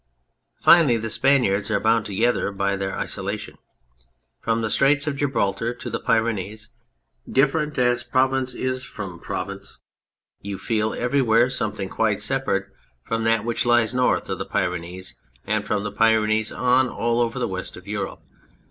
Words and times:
Finally, 0.59 0.97
the 0.97 1.11
Spaniards 1.11 1.69
are 1.69 1.79
bound 1.79 2.07
together 2.07 2.51
by 2.51 2.75
their 2.75 2.97
isolation. 2.97 3.59
From 4.39 4.63
the 4.63 4.69
Straits 4.71 5.05
of 5.05 5.15
Gibraltar 5.15 5.75
to 5.75 5.89
the 5.91 5.99
Pyrenees, 5.99 6.69
different 7.31 7.77
as 7.77 8.03
province 8.03 8.55
is 8.55 8.83
from 8.83 9.19
province, 9.19 9.77
you 10.41 10.57
feel 10.57 10.95
everywhere 10.95 11.51
something 11.51 11.87
quite 11.87 12.19
separate 12.19 12.65
from 13.03 13.25
that 13.25 13.41
234 13.43 13.43
The 13.43 13.43
Spaniard 13.43 13.45
which 13.45 13.65
lies 13.67 13.93
north 13.93 14.29
of 14.31 14.39
the 14.39 14.45
Pyrenees, 14.51 15.15
and 15.45 15.67
from 15.67 15.83
the 15.83 15.91
Pyrenees 15.91 16.51
on, 16.51 16.89
all 16.89 17.21
over 17.21 17.37
the 17.37 17.47
west 17.47 17.77
of 17.77 17.87
Europe. 17.87 18.23